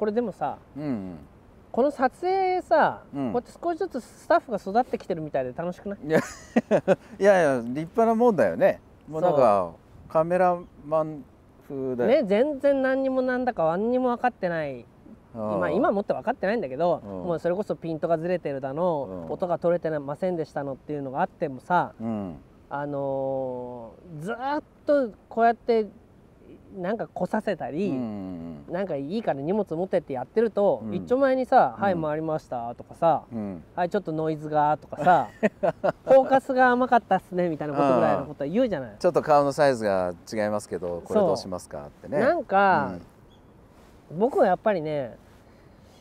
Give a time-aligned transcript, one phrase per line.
[0.00, 1.18] これでもさうん
[1.70, 3.32] この撮影さ、うん。
[3.32, 5.98] こうやって少しずつスタッフが育ってきてるみたいで楽しくない？
[6.04, 6.18] いや
[7.20, 8.80] いやいや立派なもんだよね。
[9.08, 9.70] もうなんか
[10.08, 11.22] カメラマン
[11.68, 14.84] 風だよ、ね全然何にもなんだか何にも分かってない。
[15.32, 17.10] 今今もって分かってないんだけど、うん。
[17.28, 19.32] もうそれこそピントがずれてるだの、うん。
[19.32, 22.36] 音が取れてませんでしたのっていうのがあってもさうん。
[22.68, 25.86] あのーずーっとこうやって
[26.76, 28.64] なんか来させたり、うん。
[28.70, 30.94] なんかいいから荷物持ってってやってると、うん。
[30.94, 31.82] 一丁前にさ「うん。
[31.82, 38.96] はい回りました」とかさうん「はいちょっとノイズが」とかさ「フォーカスが甘かったっすね」みたいなことぐらいのことは言うじゃない。
[38.98, 42.18] ちょっと顔のサイズが違いますけどこれどうしますかってね。
[42.18, 42.92] なんか、
[44.16, 45.16] 僕はやっぱりね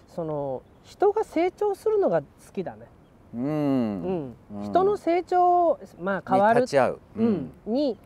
[0.09, 2.87] その人が成長するのが好きだね。
[3.33, 4.61] うん、ううん。
[4.61, 7.97] ん人の成長まあ変わるに立ち会う、うん、に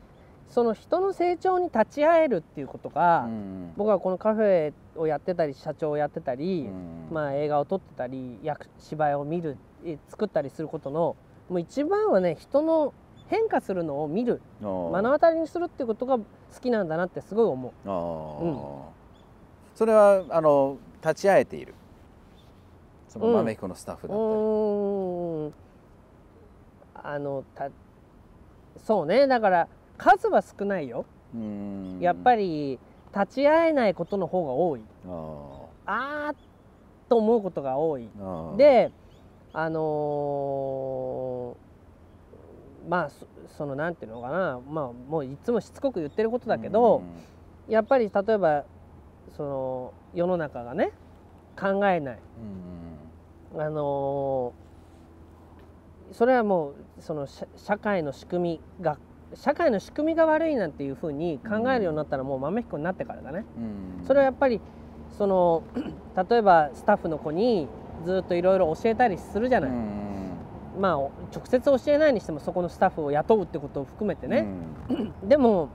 [0.53, 3.73] その人の成長に立ち会えるっていうことが、うん。
[3.75, 7.11] 僕はこのカフェをやってたり社長をやってたり、うん。
[7.11, 11.15] まあ、映画を撮ってたり役芝居を見るえ作ったりすることの
[11.49, 12.93] もう一番はね人の
[13.29, 16.23] 変化するのを見る目の当たりにするっていうことが好
[16.61, 17.89] きなんだなってすごい思う。
[17.89, 17.91] う
[18.47, 18.57] ん。
[19.73, 21.73] それはあの立ち会えている。
[23.07, 24.17] そのうん豆彦のスタッフうだっ
[27.01, 27.69] たり、あのた
[28.77, 29.25] そうね。
[29.25, 31.99] だから数は少ないよ、うん。
[31.99, 32.79] やっぱりり
[33.15, 34.81] 立ち会えないことの方が多い。
[35.05, 36.33] あーあ
[37.09, 38.09] と思うことが多い。
[38.57, 38.91] で
[39.53, 43.25] あのーまあそ
[43.57, 44.59] そのなんていうのかな。
[44.67, 47.03] まあもういつもしつこく言ってることだけど、
[47.69, 48.65] やっぱり例えば
[49.37, 50.91] その世の中がね
[51.57, 52.19] 考えない。
[53.53, 53.61] うん。
[53.61, 54.63] あのー
[56.13, 58.97] それはもうその社社会の仕組みが
[59.35, 63.45] 社会の仕組みが悪いなんていうふうに考えるようになったらもう豆彦になってからだね。
[63.57, 63.59] う
[64.03, 64.05] ん。
[64.05, 64.61] それはやっぱり
[65.17, 65.63] その
[66.29, 67.67] 例えばスタッフの子に
[68.05, 70.33] ずっといろいろ教えたりするじゃない、うん。
[70.79, 74.47] まあお直接教えないにしてもそこのスタッフを雇うってことを含めてね、
[75.23, 75.69] でも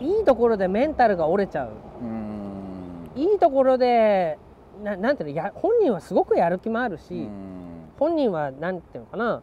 [0.00, 1.70] いいところでメンタルが折れちゃう。
[2.02, 3.10] うん。
[3.16, 4.38] いいところで
[4.82, 7.88] ななんていうのや本人はすごくやる気もあるし、うん。
[7.98, 9.34] 本人はなんていうのかな。
[9.36, 9.42] ん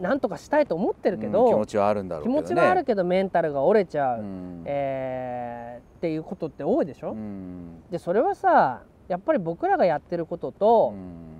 [0.00, 2.42] なんとかしたいと思ってるけど、うん気持ちはあるんだろう気けどね。
[2.42, 4.62] 持ちはあるけどメンタルが折れちゃう、うん。
[4.66, 7.82] えーっていうことって多いでしょ、うん。
[7.90, 10.94] でそれはさやっぱり僕らがやってることと、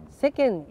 [0.09, 0.65] 世間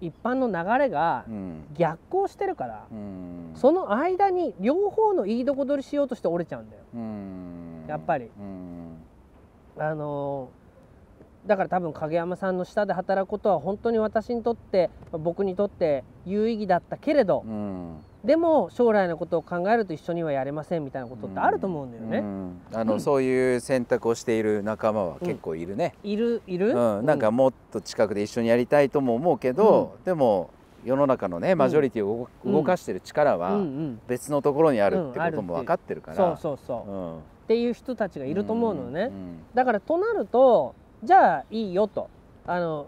[0.00, 1.64] 一般の流れがうん。
[1.74, 3.50] 逆行してるから、うん。
[3.54, 6.82] その間に両方のいいとこ取りしようとして折れちゃうんだよ。
[6.94, 7.84] うん。
[7.88, 8.30] やっぱり。
[8.38, 8.98] うん。
[9.78, 10.61] あのー
[11.46, 17.96] だから多分影山さんの下で働くことは本当に私にとって僕にとって有意義だったけれど、うん。
[18.24, 22.60] でも将来のことを考えると一緒にはやれませんみたいなことってあると思うんだよね、うん。
[22.72, 27.06] あのそういう選択をしている仲間は結構いるね、いるいる、うん。
[27.06, 30.50] なんかもっと近くで一緒にやりたいとも思うけど、でも
[30.84, 34.00] 世の中のねマジョリティを動,、かしてる力うんうはん。
[34.06, 37.18] 別のところにあるってことも分かってるから、そうそうそう、うん。
[37.18, 39.10] っていう人たちがいると思うのね、ん。
[39.52, 42.08] だからとなるとじゃあいいよと。
[42.46, 42.86] あの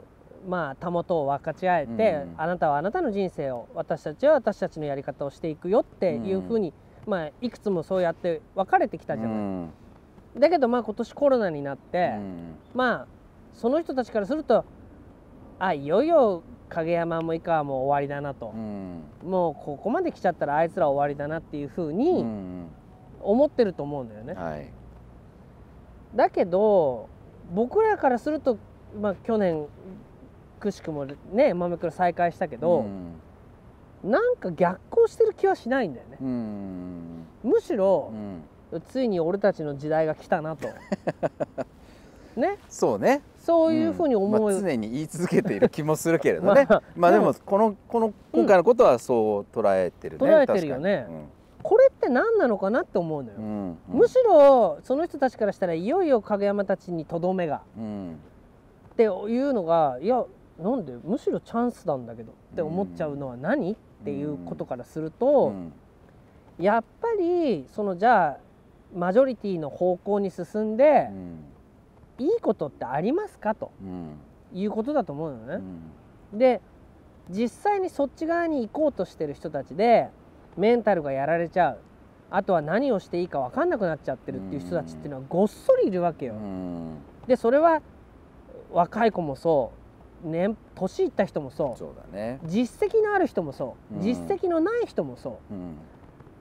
[0.48, 2.34] まあたもとを分かち合えて、うん。
[2.36, 6.72] あなたはあなたの人生を私たちは私たちのやり方をしていくよっていうふうに、
[7.06, 9.70] まあいくつもそうやって分かれてきたじゃない、うん。
[10.38, 12.56] だけどまあ今年コロナになって、うん。
[12.74, 13.06] まあ
[13.54, 14.64] その人たちからすると
[15.58, 18.52] あいよいよ影山も以下はもう終わりだなと。
[18.54, 19.02] う、ん。
[19.22, 22.68] もうここまで来ちゃったらあいつら終わりだなっていうふううにん。
[23.22, 24.34] 思ってると思うんだよね。
[24.34, 24.68] はい。
[26.14, 27.08] だけど
[27.52, 28.58] 僕らからすると、
[29.00, 29.66] まあ、去年
[30.60, 32.84] くしくもね豆倉再開したけど、
[34.02, 36.18] なんか逆行してる気はしないんだよね。
[36.20, 37.26] うん。
[37.42, 38.12] むしろ
[38.72, 38.80] う、ん。
[38.88, 40.68] ついに俺たちの時代が来たなと。
[42.36, 42.58] ね？
[42.68, 43.22] そうね。
[43.38, 44.42] そういうふうに思う、ん。
[44.42, 46.66] まあ、常に言い続けている気もするけれどね。
[46.68, 51.06] まあまあでもでもこのこの今回のことはそう捉えてるね、捉えてるよね
[51.64, 53.38] これって何なのかなって思うのよ。
[53.38, 53.44] うん
[53.90, 53.98] うん。
[53.98, 57.62] むしろその人たちからしたらいよいよ影山たちにとどめが。
[57.76, 58.18] うん。
[58.92, 60.24] っていうのがいや
[60.60, 65.72] なんでむしろチャンスなんだけどって思っちゃうのは何、っていうことからすると、うん。
[66.58, 68.38] やっぱりそのじゃあ
[68.94, 71.44] マジョリティの方向に進んでう、ん。
[72.18, 73.54] いいことってありますか？
[73.54, 74.18] とうん。
[74.52, 75.64] いうことだと思うのね。
[76.32, 76.38] うん。
[76.38, 76.60] で
[77.30, 80.10] 実際にそっち側に行こうとしてる人たちで
[80.56, 81.78] メンタルがやられちゃう。
[82.30, 86.34] あとは何をしていいか分かんなくなっちゃってるっていう人たちっていうのはごっそりいるわけよ。
[86.34, 86.96] うん。
[87.26, 87.80] でそれは
[88.72, 89.70] 若い子もそ
[90.24, 91.78] う、ね、年いった人もそう。
[91.78, 92.40] そうだね。
[92.44, 94.02] 実績のある人もそう、うん。
[94.02, 95.54] 実績のない人もそう。
[95.54, 95.76] ん。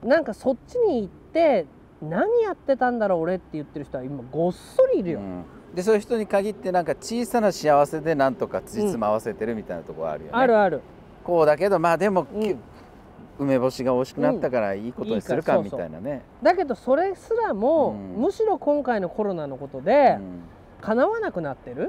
[0.02, 1.66] うなんかそっちに行って
[2.02, 5.20] 何やってたんだろう俺って言ってる人は今ごっそりいるよ。
[5.20, 5.44] うん。
[5.74, 10.82] でそういう人に限ってなんか小さな幸せでなんとかつじつま合わせてるみたいなところあるよね、あるある。
[11.24, 12.58] こうだけどまあでも、うん
[13.38, 18.22] 梅干しが美味しくなったからいいことにするかみたいなね、だけどそれすらも、うん。
[18.22, 20.42] むしろ今回のコロナのことでうん。
[20.80, 21.88] 叶わなくなってる、うん。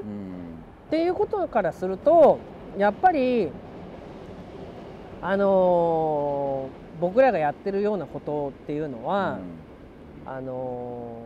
[0.86, 2.38] っていうことからすると
[2.78, 3.50] やっぱり
[5.22, 9.38] あのー僕らがやってるようなことっていうのは、
[10.24, 11.20] あの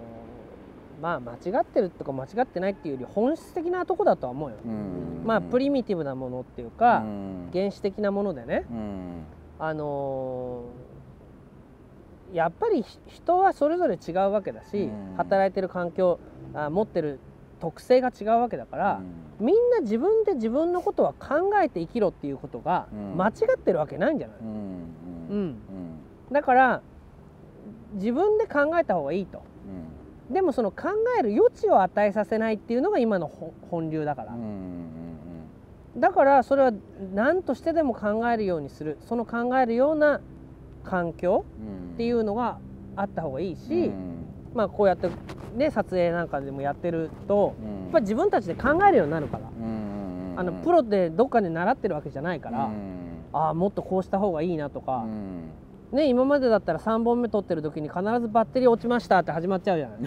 [0.99, 5.23] ーまあ間違ってるとか間違ってないっていうより本質的なとこだとは思うよ、うん。
[5.25, 7.51] まあプリミティブなものっていうか、うん。
[7.53, 8.67] 原始的なものでね。
[8.71, 9.25] うん
[9.61, 10.91] あのー
[12.33, 15.17] やっぱりひ人はそれぞれ違うわけだし、うん。
[15.17, 16.21] 働いてる環境
[16.55, 17.19] あ持ってる
[17.61, 19.01] 特性が違うわけだから、
[19.41, 23.17] みんな自分で自分のことは考えて生きろっていうことがうん。
[23.17, 24.47] 間違ってるわけないんじゃない、うん。
[24.47, 24.57] うん。
[25.33, 25.43] う
[26.31, 26.33] ん。
[26.33, 26.83] だから
[27.95, 29.43] 自分で考えた方がいいと。
[30.31, 35.00] でもその考える余地を与えさせないっていうのが今のほ本流だから、うんうん
[36.01, 36.73] だからそれは
[37.15, 38.99] 何としてでも考えるようにする。
[39.07, 40.21] その考えるような
[40.85, 41.95] 環境うん。
[41.95, 42.59] っていうのが
[42.97, 44.27] あった方がいいし、うん。
[44.55, 45.11] まあこうやって
[45.55, 47.83] ね撮影なんかでもやってるとうん。
[47.83, 53.25] やっぱり自分たちで考えるようになるから、うんあのプロでどっかで習ってるわけじゃないから、うん。
[53.33, 55.51] ああもっとこうした方がいいなとかう、ん。
[55.93, 59.99] ね今までだったら3本目撮ってる時に必ずバッテリー落ちましたって始まっちゃうじゃない。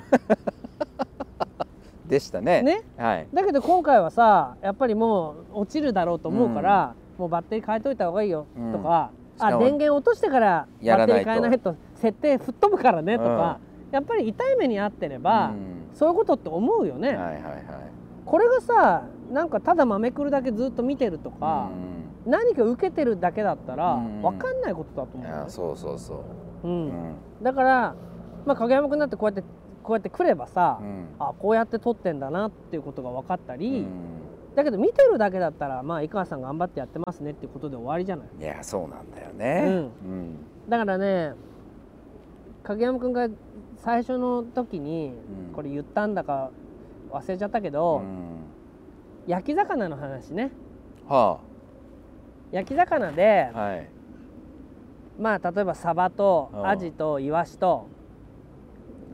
[2.14, 2.62] でしたね。
[2.62, 2.84] ね。
[2.96, 3.28] はい。
[3.34, 13.60] だけど今回はさやっぱりもう落ちるだろうと思うから、もうバッテリー変えといた方がいいよとか、あしかも電源落としてからバッテリー変えないと設定吹っ飛ぶからねとか、
[13.92, 15.90] やっぱり痛い目に遭ってれば、うん。
[15.96, 17.64] そういうことって思うよね、はいはいはい。
[18.26, 21.70] これがさなんかただまめくるだけずっと見てるとか、
[22.26, 24.22] 何か受けてるだけだったらうん。
[24.22, 25.44] 分かんないことだと思うよね。
[25.44, 26.24] やそうそうそ
[26.64, 26.68] う。
[26.68, 26.88] ううん。
[26.88, 27.96] ん、だから、
[28.46, 29.44] まあ、影山君だってこうやって
[29.84, 31.08] こうやって来ればさ、うん。
[31.20, 33.88] あこうやって撮ってんだなっていうことが分かったり、うん。
[34.56, 38.28] だけど見てるだけだったらまあ井川さん頑張ってやってますねっていうことで終わりじゃない。
[38.40, 39.90] いやそうなんだよね。
[40.06, 40.36] うん。
[40.70, 41.34] だからね
[42.64, 43.28] 影山君が
[43.78, 45.14] 最初の時に
[45.50, 45.54] うん。
[45.54, 46.52] これ言ったんだか
[47.12, 48.38] 忘れちゃったけど、うん。
[49.28, 50.52] 焼き魚の話ね。
[51.08, 51.40] は
[52.52, 53.90] 焼き魚で、あはい。
[55.20, 56.68] まあ例えばサバとうん。
[56.68, 57.88] アジとイワシと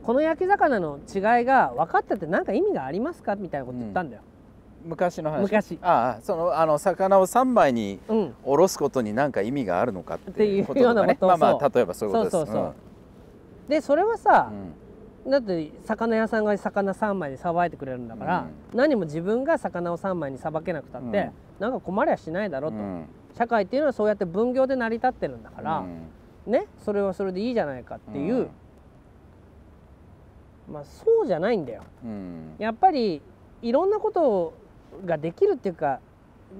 [0.04, 4.22] この焼き魚の違いが分かってて何か意味がありますかみたいなこと言ったんだよ、
[4.84, 5.42] 昔の話。
[5.42, 5.78] 昔。
[5.82, 8.34] ああそのあの魚を三枚にうん。
[8.44, 11.28] おろすことに何か意味があるのかっていうことっていうようなことを。
[11.28, 12.32] まあまあ例えばそういうことです。
[12.32, 12.74] そうそうそう。
[13.68, 15.30] でそれはさう、ん。
[15.30, 21.32] だって魚屋さんが魚3枚でさばいてくれるんだから、何も自分が魚を3枚にさばけなくたって、うん。
[21.60, 23.04] なんか困りゃしないだろと、うん。
[23.36, 25.84] 社会っていうのはそうやって分業で成り立ってるんだから、う
[26.50, 26.52] ん。
[26.52, 28.48] ねそれはそれでいいじゃないかっていう、
[30.70, 31.82] まあそうじゃないんだよ。
[32.04, 32.54] うん。
[32.58, 33.20] やっぱり
[33.62, 34.54] いろんなこと
[35.04, 36.00] ができるっていうか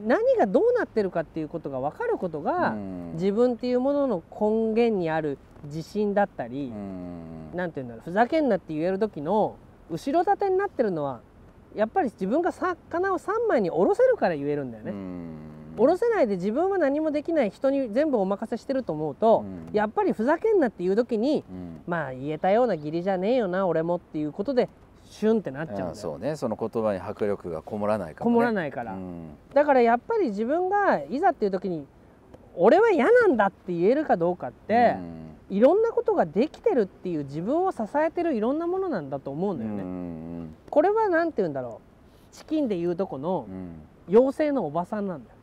[0.07, 3.12] 何がどうなってるかっていうことが分かることが、うん。
[3.15, 7.71] 自分っていうものの根源にある自信だったり、うん。
[7.73, 9.57] ていうんだろうふざけんなって言える時の
[9.91, 11.21] 後ろ盾になってるのは
[11.75, 14.93] やっぱり自分が魚を3枚におろせるから言えるんだよね。
[15.75, 19.75] うんおろせないで自分は何もできない人に全部お任せしてると思うと、うん。
[19.75, 21.81] やっぱりふざけんなっていう時にうん。
[21.87, 24.69] まあ言えたような義理じゃねえよな俺もっていうことで
[25.05, 26.37] シュンってなっちゃうそうね。
[26.37, 29.31] その言葉に迫力がこもらないから、こね、もらないから、うん。
[29.55, 31.86] だからやっぱり自分がいざっていう時に
[32.55, 34.96] 俺は嫌なんだって言えるかどうかって、
[35.48, 39.82] いろんなことができてるっていう自分を支えてるいろんなものなんだと思うんだよね。
[39.82, 41.81] うんこれは何て言うんだろ
[42.32, 42.34] う。
[42.34, 43.82] チキンでいうとこのうん。
[44.08, 45.36] 妖精のおばさんなんだよ。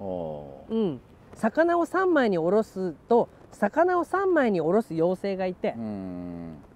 [0.00, 1.00] おうん、
[1.34, 5.74] 魚を3枚におろすと魚を3枚におろす妖精がいて、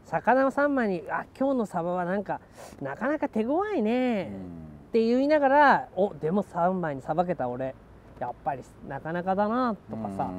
[0.04, 2.40] 魚を3枚に「あ今日のサバはなんか
[2.80, 4.70] なかなか手強いね」うん。
[4.88, 7.74] って言いながら「おでも3枚にさばけた俺。
[8.18, 10.30] やっぱりなかなかだな」とかさ、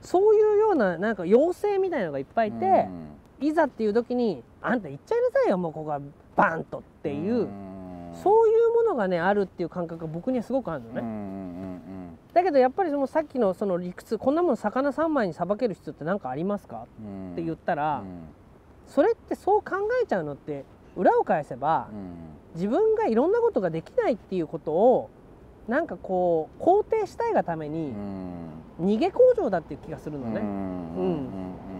[0.00, 2.88] そういうようななんか妖精みたいなのがいっぱいいて、
[3.38, 6.00] いざっていう時に「あんた行っちゃいなさいよもうここは
[6.34, 7.48] バンと」っていう、
[8.14, 11.02] そういうものがねあるっていう感覚が僕にはすごくあるのね。
[12.32, 16.86] だけどやっぱりそのさっきのその理屈こんなもの魚3枚にさばける必要って何かありますか？
[17.00, 17.26] うん。
[17.26, 18.28] うんって言ったら、うん。
[18.86, 20.64] それってそう考えちゃうのって
[20.96, 22.14] 裏を返せば、うん。
[22.54, 25.10] 自分がいろんなことができないっていうことを
[25.68, 28.48] なんかこう肯定したいがためうにん。
[28.80, 30.46] 逃げ工場だっていう気がするのね、うん。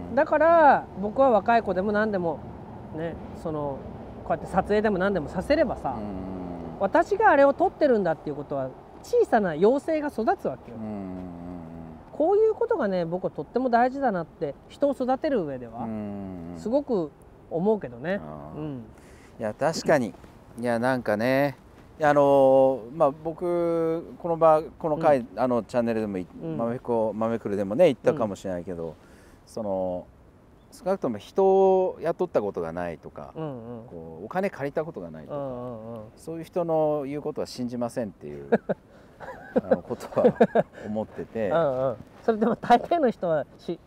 [0.09, 0.15] うん。
[0.15, 2.39] だから僕は若い子でも何でも
[2.95, 3.79] ねその
[4.23, 6.79] こうやって撮影でも何でもさせればさ、うん。
[6.79, 8.69] 私があれを撮ってるんだっていうことは
[9.03, 11.17] 小さな妖精が育つわけよ、うん。
[12.11, 16.53] こういうことがね僕はとっても大事だなって人を育てる上ではうん。
[16.57, 17.11] すごく
[17.49, 18.21] 思うけどね、
[18.55, 18.83] うん。
[19.39, 20.13] いや確かに。
[20.59, 21.57] いやなんかね
[22.01, 26.57] あのまあ僕この場この回、あのチャンネルでもい、うん。
[26.57, 28.95] 豆子豆くるでもね言ったかもしれないけど、
[29.45, 30.07] その
[30.71, 33.85] 少なくとも人を雇ったことがないとか、うんうん。
[33.87, 36.01] こうお金借りたことがないとか、うんうんうん。
[36.17, 38.49] そういう人の言うことは信じませんっていう
[39.55, 40.33] あのことは
[40.85, 41.49] 思ってて。
[41.51, 41.95] うんうん。
[42.23, 43.77] それでも大抵の人はし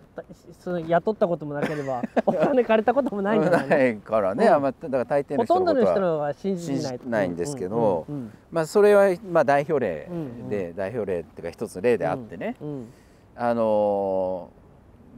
[0.58, 3.68] その雇ったこともなければ お金借りたこともないんじゃないの？
[3.68, 4.52] ないからね、うん。
[4.52, 12.92] あんまだから大抵のほとん人のことはどの人のは信じないないんですけどうんうんまあそれはまあ代表例うんで、代表例っていうか一つの例であってね、うんうん。
[13.36, 14.50] あの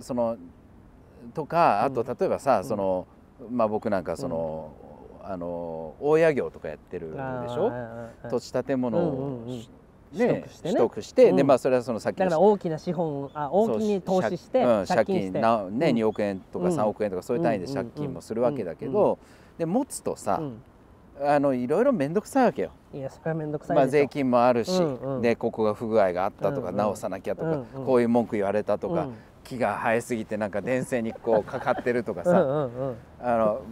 [0.00, 0.37] ーその
[1.34, 2.64] とかあとうん例えばさ、ん。
[2.64, 3.06] その
[3.50, 4.70] まあ僕なんかその、
[5.22, 7.70] あのー大家業とかやってるでしょ？
[8.30, 9.46] 土地建物を、うんうんうん。
[9.46, 9.62] ね
[10.16, 10.74] 取得してね。
[10.74, 11.46] 取得してでうん。
[11.46, 15.40] まあそれはそのさっきだから大きな資本あ大きに投資して借金して。
[15.40, 15.96] なね、うん。
[15.96, 16.78] 2億円とかうん。
[16.78, 19.18] 3億円とかそういう単位で借金もするわけだけど、
[19.58, 20.62] で持つとさ、うん。
[21.20, 22.70] あのいろいろ面倒くさいわけよ。
[22.94, 24.70] いやそれは面倒くさいまあ、税金もあるし、
[25.20, 29.14] でここが不具合があったとか、直さなきゃとか、こういう文句言われたとか、うん。
[29.44, 32.68] 木が生えすぎてなんか電線にこうかかってるとかさ、
[33.20, 33.62] あの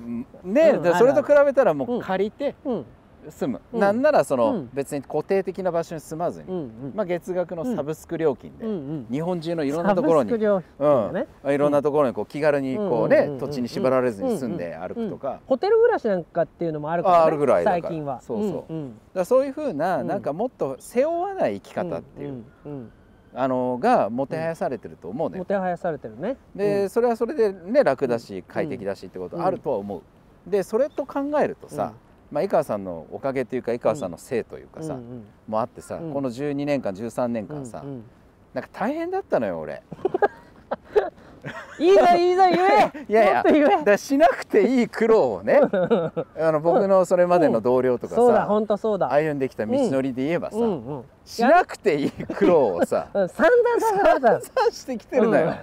[0.42, 2.00] ね、それと比べたらもううん。
[2.00, 2.86] 借りてうん
[3.30, 3.80] 住む、うん。
[3.80, 4.70] なんならその、うん。
[4.72, 6.92] 別に固定的な場所に住まずに、うんうん。
[6.94, 9.06] まあ、月額のサブスク料金で、うんうん。
[9.10, 10.32] 日本中のいろんなところに。
[10.32, 11.52] うん。
[11.52, 18.20] いろんなところにこう気軽にこうね、土地に縛られずに住んで歩くとか,、ホテル暮らしなんかっていうのもあるから、ね、ああるぐらいだから最近は。
[18.20, 18.72] そうそう。
[18.72, 19.00] んん。
[19.14, 20.06] らそういうふうな、うん。
[20.06, 22.44] なんかもっと背負わない生き方っていう、
[23.34, 26.36] あのがもてはやされてると思うね、もてはやされてるね。
[26.54, 31.92] で、それはそれでね楽だし快適だしってことあるとは思う、でそれと考えるとさ、
[32.30, 35.24] まあ、井川さんのおかげというか井川さんのせいというかさ、うんうん。
[35.48, 36.12] もあってさ、うん。
[36.12, 38.04] この12年間13年間さ、うんうん。
[38.54, 39.82] なんか大変だったのよ俺。
[41.78, 42.92] いいぞいいぞ言え。
[43.08, 45.60] いやいやだしなくていい苦労をね
[46.38, 50.86] あの僕のそれまでの同僚とかそうださ、本当そうだ、歩んできた道のりで言えばさ、うん。
[50.86, 53.28] うんしなくていい苦労をさうん。
[53.28, 54.40] 散々させられた。
[54.40, 55.54] さしてきてるのよ、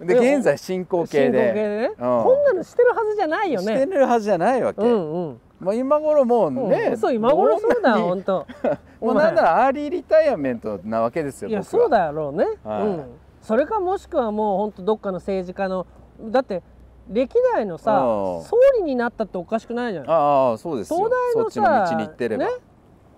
[0.00, 1.30] でで現在進行形で。
[1.30, 1.94] でね、うん。
[1.96, 6.98] こんなのしてるはずじゃないよしてねるはずじゃないわけ、うんうんもう今頃もうね、うん。
[6.98, 8.46] そう今頃そうだよ本当。
[9.00, 12.82] もうなんならアーリーリタイアメントなわけですよいやそうだろうね、はい。
[12.82, 13.04] うん。
[13.42, 15.86] それかもしくはもう本当どっかの政治家の
[16.20, 16.62] だって
[17.08, 18.42] 歴代のさうん。
[18.42, 20.10] 総理になったっておかしくないじゃん。
[20.10, 20.96] ああそうですよ。
[20.96, 22.50] 東大のそっちのさ道に行ってれば、ね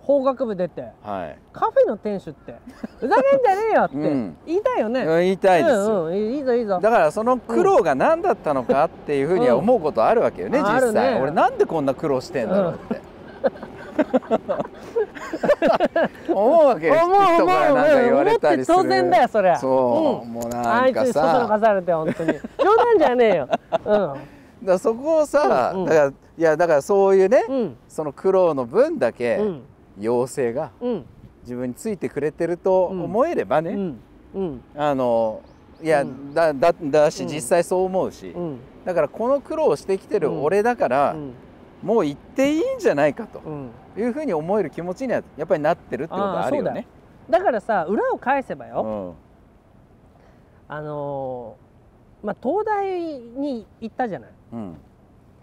[0.05, 0.81] 法学部出て。
[1.01, 1.37] はい。
[1.53, 2.55] カフェの店主って。
[2.99, 3.95] ふざけんじゃねえよって。
[3.95, 4.35] うん。
[4.45, 6.79] 言いたいよね、言いたいですよ、うんうん、いいぞいいぞ。
[6.81, 10.99] だからその苦労が何だったのかっていうふうには思うことあるわけよね、うん実あるね。
[10.99, 11.21] 際。
[11.21, 13.01] 俺なんでこんな苦労してんだろうって、
[16.33, 18.77] 思うわけよ思う思う人からなんか言われたりする。
[18.77, 19.57] 思って当然だよそりゃ。
[19.57, 20.33] そう、うん。
[20.33, 20.47] もうあ
[20.81, 22.33] ないんかつにそそのさかされて本当に。
[22.33, 22.39] 冗
[22.75, 23.47] 談じゃねえよ。
[23.47, 24.17] だか
[24.65, 25.85] らそこをさ、うんうん。
[25.87, 27.77] だからいやだからそういうね、うんうん。
[27.87, 29.61] その苦労の分だけ、うん
[29.99, 31.05] 妖精がうん。
[31.43, 33.95] 自分についてくれてると思えればね、
[34.77, 35.41] あの
[35.81, 36.33] いや、うん。
[36.33, 37.29] だだだしうん。
[37.29, 38.59] 実際そう思うし、うん。
[38.85, 40.43] だからこの苦労をしてきてるうん。
[40.43, 41.33] 俺だから、うん。
[41.83, 43.69] もう行っていいんじゃないかとうん。
[43.97, 46.87] いうふうに思える気持ちにはやっぱりなってるってことはあるよね。
[47.29, 49.15] だからさ裏を返せばよ、
[50.69, 50.73] うん。
[50.75, 52.87] あのーまあ東大
[53.19, 54.29] に行ったじゃない。
[54.53, 54.75] うん。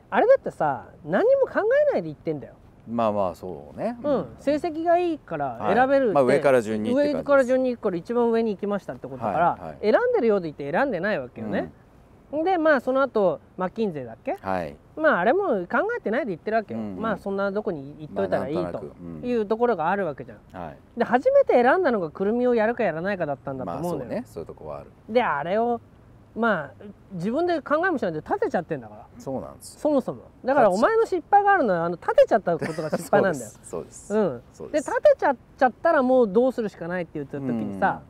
[0.08, 2.54] あれだってさ何も考えないで行ってんだよ、
[2.90, 3.96] まあまあそうね。
[4.02, 4.26] うん。
[4.38, 5.74] 成績がいいからはい。
[5.74, 9.78] 選べるって、まあ上から順に上から順に行くから一番上に行きましたってことだから、はいはい。
[9.82, 11.72] 選んでるようでいて選んでないわけよね、
[12.44, 14.36] でまあその後マッキンゼーだっけ？
[14.40, 14.76] はい。
[14.96, 17.00] まああれも考えてないで言ってるわけよ、うんうん。
[17.00, 18.84] まあそんなどこに行っといたらいいと。
[19.22, 20.62] いうところがあるわけじゃん。
[20.62, 20.76] はい。
[20.98, 24.24] で初めて選んだのがくるみをやるかやらないかだったんだとまあ思うのよ、そうね。
[24.26, 24.90] そういうとこはある。
[25.08, 25.80] であれを
[26.36, 29.06] まあ自分で考えもしないで立てちゃってんだから。
[29.18, 29.80] そうなんですよ。
[29.80, 30.22] そもそも。
[30.44, 33.50] だからお前の失敗があるのはあの立てちゃったことが失敗なんだよ。
[33.62, 34.14] そうです。
[34.14, 34.42] うん。
[34.70, 34.78] で。
[34.78, 38.02] 立てちゃっちゃったらもうどうするしかないって言った時にさ、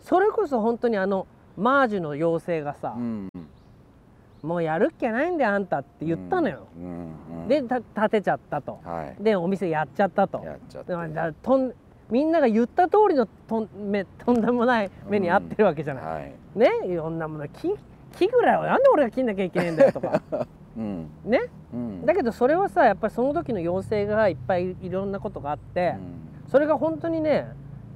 [0.00, 3.28] それこそ本当にあのマージュの妖精がさ、うん。
[4.42, 6.66] もうやるっきゃないんだよあんたって言ったのよ、。
[6.78, 7.12] うん。
[7.42, 7.48] うん。
[7.48, 8.80] でた立てちゃったと。
[8.84, 9.22] はい。
[9.22, 10.42] でお店やっちゃったと。
[10.42, 10.92] やっちゃって。
[10.92, 11.74] でもだとん
[12.10, 16.32] みんなが言った通りのとんめとんでもない目に遭ってるわけじゃない、はい。
[16.54, 17.74] ねいろんなもの木
[18.16, 20.22] 木ぐらいはなんで俺が切んなきゃいけないんだよとか。
[20.76, 21.10] うん。
[21.24, 21.40] ね。
[21.72, 22.06] うん。
[22.06, 25.94] だけどそれはさやっぱりその時の妖精がいっぱいいろんなことがあって、
[26.44, 26.50] うん。
[26.50, 27.48] それが本当にね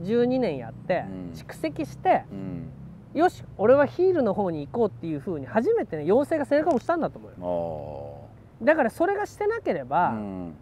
[0.02, 1.30] 12年やって、うん。
[1.32, 2.70] 蓄積してうん。
[3.14, 7.46] よし俺はヒールの方に行こうっていうふうに初めてね妖精が背中を押したんだと思うよ。
[7.46, 8.28] お
[8.62, 10.54] だからそれがしてなけれーば、うん。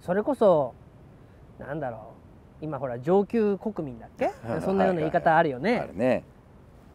[0.00, 0.74] それこそ
[1.58, 2.11] なんだろう
[2.62, 4.30] 今ほら上級国民だっけ？
[4.64, 6.24] そんなような言い方あるよね、あるね。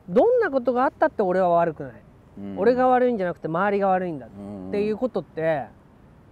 [0.09, 1.93] どんなことがあったって俺は悪くない、
[2.39, 2.57] うん。
[2.57, 4.71] 俺が悪いんじゃなくて周りが悪いんだっうん。
[4.71, 5.65] ていうことって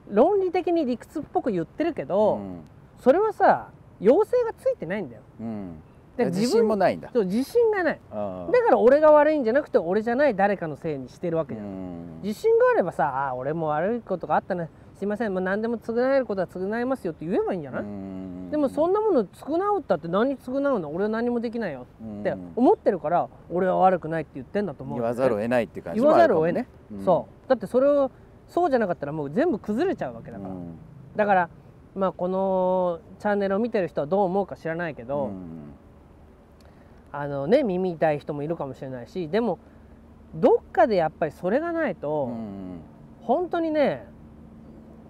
[0.10, 2.62] 論理的に理屈っぽく言ってるけうど、ん。
[3.00, 3.68] それはさ
[4.00, 5.22] 要請がついてないんだよ。
[5.42, 5.82] うん。
[6.16, 7.10] で自信もないんだ。
[7.14, 8.00] 自信がない。
[8.10, 12.22] だから俺が悪いんじゃなくて俺じゃない誰かのせいにしてるわけうじゃん、ん。
[12.24, 14.70] 自信があればさあー俺も悪いことがあったね。
[14.98, 18.15] すいません、まあ、何でも償えることは償いますよって言えばいいんじゃない、うん
[18.52, 20.90] でもそんなもの償うったって何償うの？
[20.90, 21.88] 俺は何もできないよ
[22.20, 22.52] ってうん。
[22.56, 25.00] 思ってるから俺は悪くないって言ってんだと思う。
[25.00, 26.00] 言わざるを得ないって感じ。
[26.00, 26.64] 言わざるを得ない。
[26.64, 27.50] もあるかもねそう。
[27.50, 28.12] だってそれを
[28.48, 30.78] そうじゃなかったらもう全部崩れちゃうわけだから、うん。
[31.16, 31.50] だから
[31.96, 35.74] まあこのチャンネルを見てる人はどう思うか知らないけど、うん。
[37.12, 39.60] あのね耳痛い人もいるかもしれないしでも
[40.36, 42.82] どっかでやっぱりそれがないと、うん。
[43.22, 44.06] 本当にね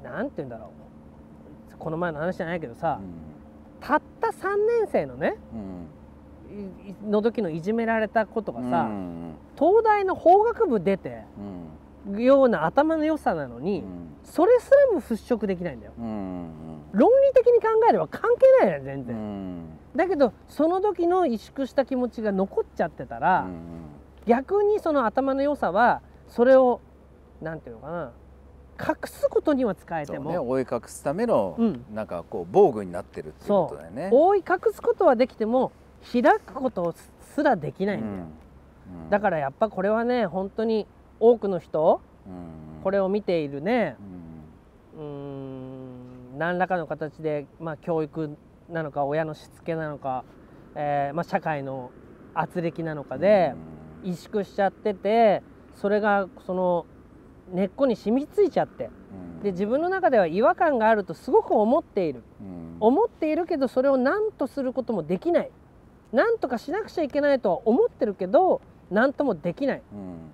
[0.04, 0.70] なんて言うんだろう
[1.78, 3.00] この前の話じゃないけどさ、
[3.80, 5.38] たった3年生のね
[7.08, 11.24] の時のいじめられたことがさ、うん東大の法学部出て
[12.08, 12.22] うん。
[12.22, 13.84] ような頭の良さなのに、
[14.24, 15.94] それすらも払拭できないんだよ。
[15.98, 16.50] うん
[16.92, 18.30] 論理的に考えれば関
[18.62, 19.66] 係ないよ全う然、ん。
[19.96, 23.60] だけどその時の萎縮した気持ちが残っちゃってたら、うん。
[24.28, 26.80] 逆にその頭の良さはそれを
[27.42, 28.12] なんていうのかな
[28.80, 31.86] 隠すことには使えても、ね覆い隠すためのうん。
[31.94, 34.10] なんかこう防具になってるっていうことだよね。
[34.12, 35.72] 覆い隠すことはできても
[36.12, 36.94] 開くこと
[37.34, 38.14] すらできないんだよ、
[39.04, 39.10] うん。
[39.10, 40.88] だからやっぱこれはね本当に
[41.20, 42.84] 多くの人うん。
[42.84, 43.96] これを見ているね。
[44.98, 46.38] うん。
[46.38, 48.38] 何らかの形で、まあ、教育
[48.70, 50.24] なのか親のしつけなのか、
[50.76, 51.92] えーまあ、社会の
[52.34, 53.54] 圧力なのかで
[54.04, 55.42] 萎縮しちゃってて
[55.76, 56.86] それがその
[57.54, 58.90] 根っこに染みついちゃって。
[59.38, 59.44] うん。
[59.44, 62.24] で自分の中では違和感があるとすごく思っている。
[62.42, 62.78] うん。
[62.80, 65.52] 思っているけどそれを何とすることもできない。
[66.12, 69.82] 何とかしなくちゃいけないとは思ってるけど何ともできない。
[69.94, 70.32] うん。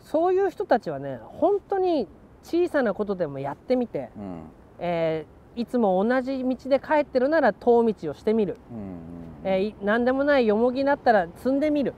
[0.00, 2.08] そういう人たちはね本当に
[2.42, 4.42] 小さなことでもやってみて、うん。
[4.78, 8.98] えーいつも同じ道で帰ってるなら遠道をしてみる、うん
[9.42, 11.94] えーい何でもないよもぎだったら積んでみる、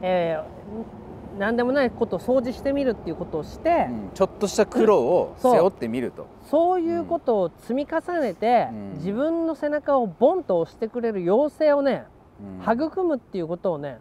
[0.00, 0.06] うん。
[0.06, 1.01] えー
[1.38, 6.26] 何でもないことを掃除してみるっていうことをして、うんちょっとした苦労を背負ってみると。
[6.50, 8.92] そういうことを積み重ねて、うん。
[8.96, 12.04] 自分の背中をボンと押してくれる妖精をね、
[12.40, 12.72] うん。
[12.72, 13.98] 育むっていうことをね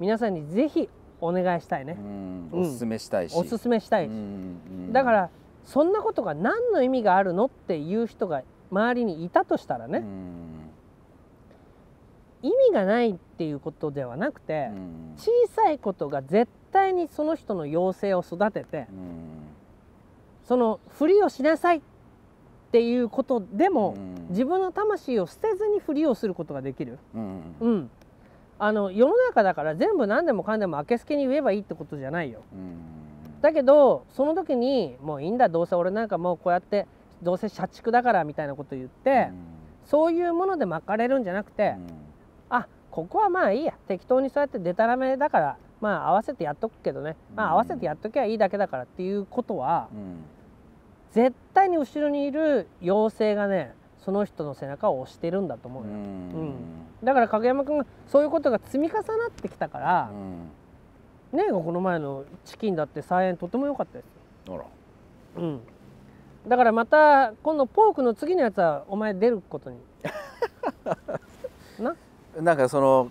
[0.00, 0.88] 皆さんにぜひ
[1.20, 1.96] お願いしたいね。
[1.98, 2.50] う、ん。
[2.52, 2.60] うん。
[2.62, 3.36] おすすめしたいし。
[3.36, 4.92] おすすめしたいし、うん。
[4.92, 5.30] だから
[5.64, 10.56] そんなことが何の意味があるのっていう人が周りにいたとしたらね、うん。
[12.42, 15.14] 意味がないっていうことではなくて、うん。
[15.16, 19.46] 小さいことが絶対にその人の妖精を育ててうん。
[20.44, 21.80] そのふりをしなさいっ
[22.70, 24.26] ていうことでも、うん。
[24.30, 27.40] 自分の魂を捨てずにふりをすることができる、うん。
[27.60, 27.90] うん、
[28.58, 32.42] あの世の中だから全部何でもかんでもあけすけに言えばいいってことじゃないよ。
[32.52, 33.40] うん。
[33.40, 36.86] だけどその時にもういいんだどうせ俺なんかもうこうやって
[37.22, 39.30] どうせ社畜だからみたいなこと言って、
[39.84, 41.76] そういうもので巻かれるんじゃなくて、
[42.50, 43.74] あここはまあいいや。
[43.88, 49.98] 適当にそうやってデタラメだからまあ合わせてやっとくけどね、まあうん合わせてやっときゃいいだけだからっていうことはうん。
[49.98, 50.24] うん
[51.16, 53.72] 絶対に後ろにいる妖精がね
[54.04, 56.54] その人の背中を押してるんだと思うよ、うん。
[57.02, 60.10] だから影山君がそういうことが積み重なってきたから
[61.32, 61.38] う、ん。
[61.38, 64.66] ねこの前のチキンだって菜園とても良かったですよ、
[65.38, 65.60] うん、
[66.46, 69.78] だからまた今度ポークの次のやつはお前出ることに。
[71.80, 71.96] な。
[72.38, 73.10] なんかその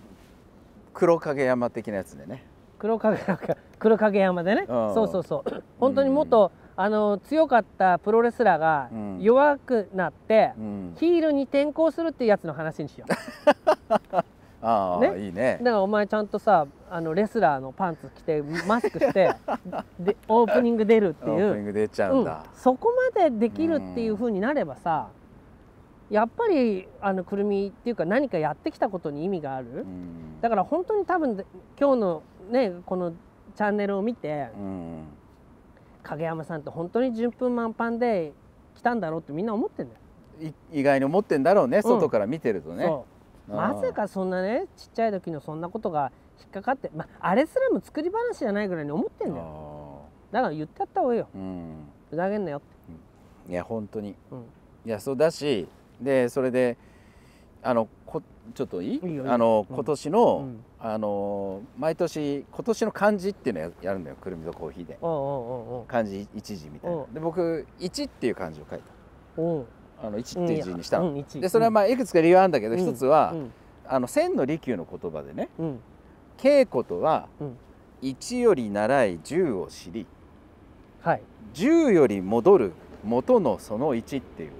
[0.94, 2.44] 黒影山的なやつでね
[2.78, 3.18] 黒影
[3.78, 4.94] 黒影山でね、うん。
[4.94, 5.62] そうそうそう。
[5.78, 9.18] 本当にもっと、あの強かったプロレスラーがうん。
[9.20, 10.92] 弱くなって、うん。
[10.96, 13.12] ヒールに転向するっていうやつの話にしよう。
[14.62, 15.26] ああね。
[15.26, 15.58] いいね。
[15.60, 19.30] だからお前ちゃんとさあのレスラーのパンツ着てマスクして
[20.00, 21.46] でオープニング出るってオいう。
[21.46, 22.32] ープニング出ちゃううん。
[22.54, 25.08] そこまでできるっていう風になればさ、
[26.10, 30.40] やっぱりあのくるみっていうか何かやってきたことに意味がある、うん。
[30.40, 31.44] だから本当に多分
[31.78, 35.04] 今日のねこのチャンネルを見てうん。
[36.02, 38.32] 影山さんって本当に順風満帆で
[38.76, 40.52] 来たんだろうってみんな思ってんだよ。
[40.72, 42.88] い意外に思ってんだろうね外から見てるとね。
[43.48, 50.02] まさかそんなねちっちゃい時のそんなことが引っかかって、まあ、あれすらも作り話じゃないぐらいに思ってんだよ。
[50.30, 51.28] あだから言ってやった方がいいよ。
[51.32, 51.76] あうん。
[52.10, 54.14] ふざけんなよって、いや本当に。
[54.30, 54.38] うん、
[54.84, 55.66] いやそうだし
[56.00, 56.76] でそれで
[57.62, 57.90] あのこ
[58.54, 59.00] ちょっといい？
[59.26, 59.74] あのうん。
[59.74, 60.64] 今年の、うん。
[60.78, 64.98] あの毎年今年の漢字っていうのややるんだよくるみとコーヒーで。
[65.88, 66.96] 漢字一字みたいな。
[66.96, 67.14] うん。
[67.14, 70.06] で僕一っていう漢字を書いた。
[70.06, 72.80] あの一っていう字にしたの、でそれはまあいくつか理由あるんだけどうん。
[72.80, 73.52] 一、つは、うん。
[73.86, 75.48] あの千の利休の言葉でね。
[75.58, 75.80] うん。
[76.38, 77.56] 稽古とはうん。
[78.02, 80.06] 一より習い十を知り。
[81.00, 81.22] はい。
[81.54, 84.50] 10より戻る元のその1っていう。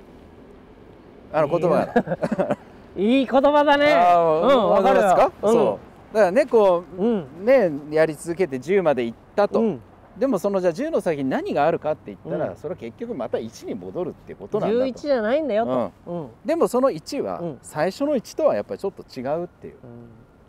[1.32, 2.56] あの言葉が
[2.96, 3.92] いい言葉だね。
[3.92, 5.00] あうんーわかる。
[5.00, 5.52] わかりますか、うん。
[5.52, 5.78] そ
[6.12, 6.14] う。
[6.14, 7.26] だからねこうん。
[7.42, 9.80] うねやり続けて10までいったと、うん。
[10.18, 12.56] でもそのじゃあ10の先に何があるかって言ったら、うん。
[12.56, 14.84] それは結局また1に戻るってことなんだと。
[14.84, 16.10] 11じゃないんだよと。
[16.10, 16.28] うん。
[16.44, 17.58] でもその1はうん。
[17.60, 19.74] 最初の1とはやっぱりちょっと違うっていう。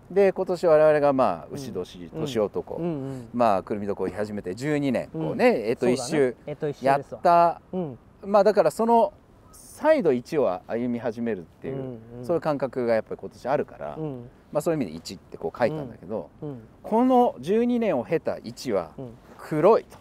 [0.09, 2.85] で今年我々がまあ牛年、うん年男、うん。
[2.85, 3.27] うん。
[3.33, 7.99] まあくるみどこを始めて12年、うんこうねえっと一周えっと一周やった、うん。
[8.23, 9.11] まあだからその
[9.77, 11.81] 再度1を歩み始めるっていう、うん
[12.19, 12.25] うん。
[12.25, 14.29] そういう感覚がやっぱり今年あるから、うん。
[14.51, 16.61] まあそういう意味で1ってこう書いたんだけど、うん。
[16.81, 19.09] この12年を経た1はうん。
[19.37, 19.99] 黒いと。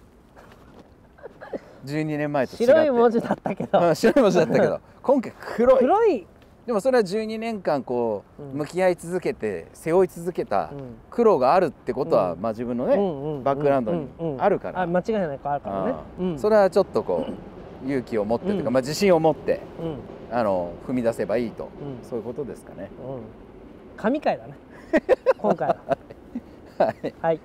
[1.84, 3.78] 12年前と白い文字だったけど。
[3.78, 5.78] うん白い文字だったけど 今回黒い。
[5.80, 6.26] 黒い。
[6.64, 8.58] でもそれは12年間こううん。
[8.60, 10.96] 向き合い続けて背負い続けたうん。
[11.10, 12.40] 苦労があるってことは、うん。
[12.40, 14.80] まあ自分のね、うんうんバックグラウンドにうんうんあるから。
[14.80, 16.38] あ間違いなくあるからね。
[16.38, 18.74] それはちょっとこう勇気を持ってというか、うん。
[18.74, 20.36] まあ、自信を持ってうん。
[20.36, 22.08] あの踏み出せばいいと、うん。
[22.08, 22.90] そういうことですかね。
[23.06, 23.22] うん。
[23.96, 24.54] 神回だね。
[25.38, 25.76] 今回は。
[26.78, 27.14] はい。
[27.20, 27.40] はい